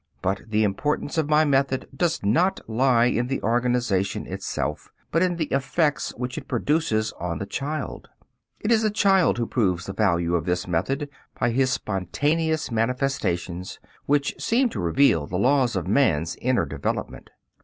But 0.23 0.41
the 0.47 0.63
importance 0.63 1.19
of 1.19 1.29
my 1.29 1.45
method 1.45 1.87
does 1.95 2.23
not 2.25 2.59
lie 2.67 3.05
in 3.05 3.27
the 3.27 3.39
organization 3.43 4.25
itself, 4.25 4.89
but 5.11 5.21
in 5.21 5.35
the 5.35 5.45
effects 5.51 6.09
which 6.17 6.39
it 6.39 6.47
produces 6.47 7.11
on 7.19 7.37
the 7.37 7.45
child. 7.45 8.07
It 8.61 8.71
is 8.71 8.81
the 8.81 8.89
child 8.89 9.37
who 9.37 9.45
proves 9.45 9.85
the 9.85 9.93
value 9.93 10.33
of 10.33 10.45
this 10.45 10.67
method 10.67 11.07
by 11.39 11.51
his 11.51 11.71
spontaneous 11.71 12.71
manifestations, 12.71 13.79
which 14.07 14.33
seem 14.41 14.69
to 14.69 14.79
reveal 14.79 15.27
the 15.27 15.37
laws 15.37 15.75
of 15.75 15.85
man's 15.87 16.35
inner 16.37 16.65
development. 16.65 17.29